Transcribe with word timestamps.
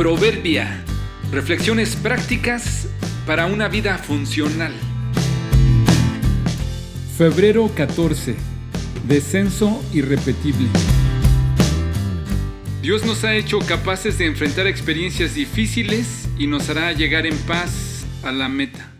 Proverbia. 0.00 0.82
Reflexiones 1.30 1.94
prácticas 1.94 2.88
para 3.26 3.44
una 3.44 3.68
vida 3.68 3.98
funcional. 3.98 4.72
Febrero 7.18 7.70
14. 7.74 8.34
Descenso 9.06 9.78
irrepetible. 9.92 10.68
Dios 12.80 13.04
nos 13.04 13.24
ha 13.24 13.34
hecho 13.36 13.58
capaces 13.58 14.16
de 14.16 14.24
enfrentar 14.24 14.66
experiencias 14.66 15.34
difíciles 15.34 16.30
y 16.38 16.46
nos 16.46 16.70
hará 16.70 16.94
llegar 16.94 17.26
en 17.26 17.36
paz 17.36 18.06
a 18.22 18.32
la 18.32 18.48
meta. 18.48 18.90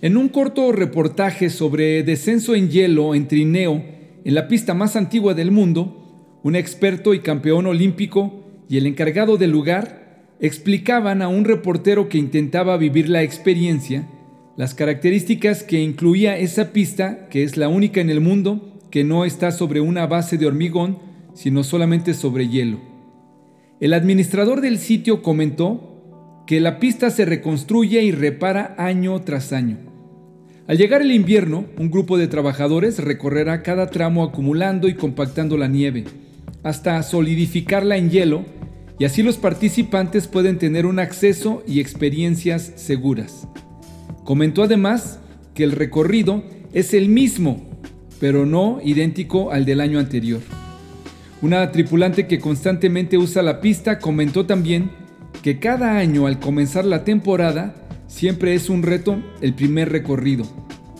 En 0.00 0.16
un 0.16 0.30
corto 0.30 0.72
reportaje 0.72 1.50
sobre 1.50 2.02
descenso 2.04 2.54
en 2.54 2.70
hielo 2.70 3.14
en 3.14 3.28
trineo, 3.28 3.84
en 4.24 4.34
la 4.34 4.48
pista 4.48 4.72
más 4.72 4.96
antigua 4.96 5.34
del 5.34 5.50
mundo, 5.50 6.40
un 6.42 6.56
experto 6.56 7.12
y 7.12 7.20
campeón 7.20 7.66
olímpico 7.66 8.44
y 8.68 8.76
el 8.76 8.86
encargado 8.86 9.36
del 9.36 9.50
lugar 9.50 10.26
explicaban 10.40 11.22
a 11.22 11.28
un 11.28 11.44
reportero 11.44 12.08
que 12.08 12.18
intentaba 12.18 12.76
vivir 12.76 13.08
la 13.08 13.22
experiencia 13.22 14.06
las 14.56 14.74
características 14.74 15.62
que 15.62 15.82
incluía 15.82 16.38
esa 16.38 16.72
pista, 16.72 17.28
que 17.28 17.42
es 17.42 17.58
la 17.58 17.68
única 17.68 18.00
en 18.00 18.08
el 18.08 18.20
mundo 18.20 18.72
que 18.90 19.04
no 19.04 19.26
está 19.26 19.52
sobre 19.52 19.80
una 19.80 20.06
base 20.06 20.38
de 20.38 20.46
hormigón, 20.46 20.98
sino 21.34 21.62
solamente 21.62 22.14
sobre 22.14 22.48
hielo. 22.48 22.80
El 23.80 23.92
administrador 23.92 24.62
del 24.62 24.78
sitio 24.78 25.20
comentó 25.20 26.42
que 26.46 26.60
la 26.60 26.78
pista 26.78 27.10
se 27.10 27.26
reconstruye 27.26 28.02
y 28.02 28.12
repara 28.12 28.74
año 28.78 29.20
tras 29.20 29.52
año. 29.52 29.76
Al 30.66 30.78
llegar 30.78 31.02
el 31.02 31.12
invierno, 31.12 31.66
un 31.78 31.90
grupo 31.90 32.16
de 32.16 32.26
trabajadores 32.26 32.98
recorrerá 32.98 33.62
cada 33.62 33.90
tramo 33.90 34.24
acumulando 34.24 34.88
y 34.88 34.94
compactando 34.94 35.58
la 35.58 35.68
nieve, 35.68 36.04
hasta 36.62 37.02
solidificarla 37.02 37.98
en 37.98 38.08
hielo, 38.10 38.44
y 38.98 39.04
así 39.04 39.22
los 39.22 39.36
participantes 39.36 40.26
pueden 40.26 40.58
tener 40.58 40.86
un 40.86 40.98
acceso 40.98 41.62
y 41.66 41.80
experiencias 41.80 42.72
seguras. 42.76 43.46
Comentó 44.24 44.62
además 44.62 45.20
que 45.54 45.64
el 45.64 45.72
recorrido 45.72 46.42
es 46.72 46.94
el 46.94 47.08
mismo, 47.08 47.68
pero 48.20 48.46
no 48.46 48.80
idéntico 48.82 49.50
al 49.50 49.64
del 49.64 49.80
año 49.80 49.98
anterior. 49.98 50.40
Una 51.42 51.70
tripulante 51.70 52.26
que 52.26 52.38
constantemente 52.38 53.18
usa 53.18 53.42
la 53.42 53.60
pista 53.60 53.98
comentó 53.98 54.46
también 54.46 54.90
que 55.42 55.58
cada 55.58 55.98
año 55.98 56.26
al 56.26 56.40
comenzar 56.40 56.84
la 56.84 57.04
temporada 57.04 57.74
siempre 58.06 58.54
es 58.54 58.70
un 58.70 58.82
reto 58.82 59.22
el 59.42 59.54
primer 59.54 59.92
recorrido, 59.92 60.44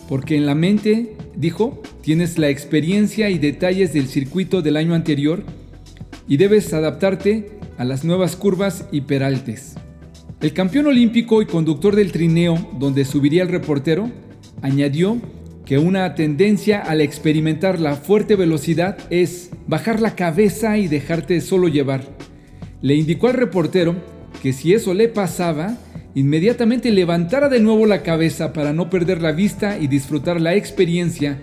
porque 0.08 0.36
en 0.36 0.44
la 0.44 0.55
mente, 0.55 1.16
dijo, 1.34 1.83
tienes 2.03 2.38
la 2.38 2.50
experiencia 2.50 3.31
y 3.31 3.38
detalles 3.38 3.92
del 3.94 4.06
circuito 4.06 4.60
del 4.60 4.77
año 4.77 4.94
anterior 4.94 5.42
y 6.28 6.36
debes 6.36 6.72
adaptarte 6.75 7.56
a 7.78 7.84
las 7.84 8.05
nuevas 8.05 8.36
curvas 8.36 8.86
y 8.92 9.02
peraltes. 9.02 9.74
El 10.41 10.52
campeón 10.52 10.86
olímpico 10.86 11.41
y 11.42 11.46
conductor 11.46 11.96
del 11.96 12.12
trineo, 12.12 12.70
donde 12.78 13.05
subiría 13.05 13.42
el 13.42 13.48
reportero, 13.48 14.10
añadió 14.62 15.19
que 15.64 15.78
una 15.78 16.14
tendencia 16.14 16.80
al 16.80 17.00
experimentar 17.00 17.80
la 17.80 17.97
fuerte 17.97 18.36
velocidad 18.36 18.98
es 19.10 19.50
bajar 19.66 20.00
la 20.00 20.14
cabeza 20.14 20.78
y 20.78 20.88
dejarte 20.88 21.41
solo 21.41 21.69
llevar. 21.69 22.04
Le 22.82 22.94
indicó 22.94 23.28
al 23.28 23.34
reportero 23.34 23.97
que 24.42 24.52
si 24.52 24.74
eso 24.74 24.94
le 24.94 25.08
pasaba, 25.08 25.77
inmediatamente 26.14 26.91
levantara 26.91 27.48
de 27.48 27.60
nuevo 27.60 27.84
la 27.86 28.02
cabeza 28.02 28.52
para 28.52 28.72
no 28.72 28.91
perder 28.91 29.22
la 29.22 29.32
vista 29.32 29.78
y 29.78 29.88
disfrutar 29.88 30.41
la 30.41 30.54
experiencia, 30.54 31.41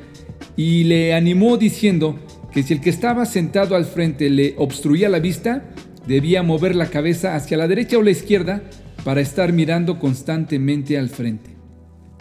y 0.55 0.83
le 0.85 1.13
animó 1.13 1.57
diciendo 1.57 2.19
que 2.51 2.63
si 2.63 2.73
el 2.73 2.81
que 2.81 2.91
estaba 2.91 3.25
sentado 3.25 3.75
al 3.75 3.85
frente 3.85 4.29
le 4.29 4.53
obstruía 4.57 5.09
la 5.09 5.19
vista, 5.19 5.65
debía 6.07 6.43
mover 6.43 6.75
la 6.75 6.87
cabeza 6.87 7.35
hacia 7.35 7.57
la 7.57 7.67
derecha 7.67 7.97
o 7.97 8.01
la 8.01 8.11
izquierda 8.11 8.63
para 9.03 9.21
estar 9.21 9.53
mirando 9.53 9.99
constantemente 9.99 10.97
al 10.97 11.09
frente. 11.09 11.51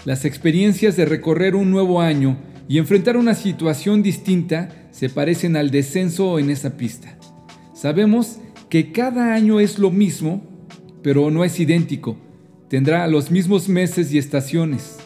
Las 0.05 0.25
experiencias 0.25 0.97
de 0.97 1.05
recorrer 1.05 1.55
un 1.55 1.71
nuevo 1.71 2.01
año 2.01 2.39
y 2.69 2.79
enfrentar 2.79 3.17
una 3.17 3.35
situación 3.35 4.03
distinta 4.03 4.69
se 4.91 5.09
parecen 5.09 5.57
al 5.57 5.71
descenso 5.71 6.39
en 6.39 6.51
esa 6.51 6.77
pista. 6.77 7.17
Sabemos 7.75 8.39
que 8.69 8.93
cada 8.93 9.35
año 9.35 9.61
es 9.61 9.79
lo 9.79 9.91
mismo 9.91 10.53
pero 11.03 11.31
no 11.31 11.45
es 11.45 11.59
idéntico. 11.61 12.17
Tendrá 12.69 13.07
los 13.07 13.31
mismos 13.31 13.69
meses 13.69 14.13
y 14.13 14.19
estaciones. 14.19 14.99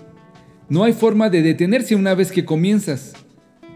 No 0.68 0.84
hay 0.84 0.92
forma 0.92 1.30
de 1.30 1.42
detenerse 1.42 1.96
una 1.96 2.14
vez 2.14 2.30
que 2.30 2.44
comienzas. 2.44 3.14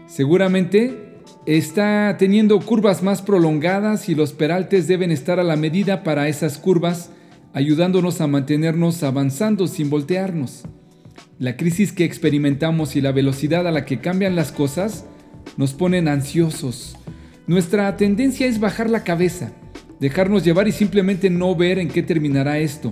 Seguramente 0.07 1.10
está 1.45 2.15
teniendo 2.17 2.59
curvas 2.59 3.03
más 3.03 3.21
prolongadas 3.21 4.09
y 4.09 4.15
los 4.15 4.33
peraltes 4.33 4.87
deben 4.87 5.11
estar 5.11 5.39
a 5.39 5.43
la 5.43 5.55
medida 5.55 6.03
para 6.03 6.27
esas 6.27 6.57
curvas, 6.57 7.11
ayudándonos 7.53 8.21
a 8.21 8.27
mantenernos 8.27 9.03
avanzando 9.03 9.67
sin 9.67 9.89
voltearnos. 9.89 10.63
La 11.39 11.57
crisis 11.57 11.91
que 11.91 12.05
experimentamos 12.05 12.95
y 12.95 13.01
la 13.01 13.11
velocidad 13.11 13.67
a 13.67 13.71
la 13.71 13.85
que 13.85 13.99
cambian 13.99 14.35
las 14.35 14.51
cosas 14.51 15.05
nos 15.57 15.73
ponen 15.73 16.07
ansiosos. 16.07 16.97
Nuestra 17.47 17.97
tendencia 17.97 18.47
es 18.47 18.59
bajar 18.59 18.89
la 18.89 19.03
cabeza 19.03 19.51
dejarnos 20.01 20.43
llevar 20.43 20.67
y 20.67 20.71
simplemente 20.71 21.29
no 21.29 21.55
ver 21.55 21.77
en 21.77 21.87
qué 21.87 22.01
terminará 22.01 22.57
esto. 22.57 22.91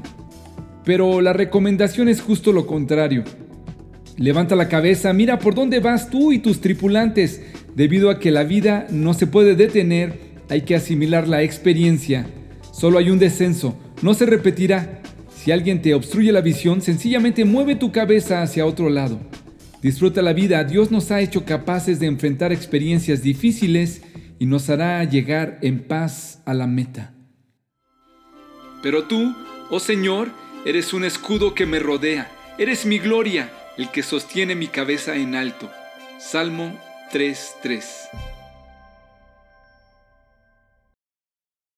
Pero 0.85 1.21
la 1.21 1.33
recomendación 1.33 2.07
es 2.07 2.21
justo 2.21 2.53
lo 2.53 2.67
contrario. 2.67 3.23
Levanta 4.15 4.55
la 4.55 4.69
cabeza, 4.69 5.11
mira 5.11 5.39
por 5.39 5.55
dónde 5.55 5.79
vas 5.79 6.09
tú 6.11 6.31
y 6.31 6.39
tus 6.39 6.61
tripulantes. 6.61 7.41
Debido 7.75 8.09
a 8.09 8.19
que 8.19 8.31
la 8.31 8.43
vida 8.43 8.87
no 8.89 9.13
se 9.13 9.27
puede 9.27 9.55
detener, 9.55 10.19
hay 10.49 10.61
que 10.61 10.75
asimilar 10.75 11.27
la 11.27 11.43
experiencia. 11.43 12.27
Solo 12.71 12.97
hay 12.97 13.09
un 13.09 13.19
descenso, 13.19 13.77
no 14.01 14.13
se 14.13 14.25
repetirá. 14.25 15.01
Si 15.35 15.51
alguien 15.51 15.81
te 15.81 15.93
obstruye 15.93 16.31
la 16.31 16.41
visión, 16.41 16.81
sencillamente 16.81 17.45
mueve 17.45 17.75
tu 17.75 17.91
cabeza 17.91 18.41
hacia 18.41 18.65
otro 18.65 18.89
lado. 18.89 19.19
Disfruta 19.81 20.21
la 20.21 20.33
vida, 20.33 20.63
Dios 20.65 20.91
nos 20.91 21.09
ha 21.11 21.21
hecho 21.21 21.45
capaces 21.45 21.99
de 21.99 22.07
enfrentar 22.07 22.51
experiencias 22.51 23.21
difíciles 23.21 24.01
y 24.37 24.45
nos 24.45 24.69
hará 24.69 25.03
llegar 25.05 25.59
en 25.61 25.79
paz 25.79 26.41
a 26.45 26.53
la 26.53 26.67
meta. 26.67 27.13
Pero 28.83 29.03
tú, 29.03 29.35
oh 29.69 29.79
Señor, 29.79 30.29
eres 30.65 30.93
un 30.93 31.05
escudo 31.05 31.53
que 31.53 31.65
me 31.65 31.79
rodea, 31.79 32.29
eres 32.57 32.85
mi 32.85 32.99
gloria, 32.99 33.49
el 33.77 33.89
que 33.89 34.03
sostiene 34.03 34.55
mi 34.55 34.67
cabeza 34.67 35.15
en 35.15 35.35
alto. 35.35 35.69
Salmo 36.19 36.77
3:3 37.11 38.28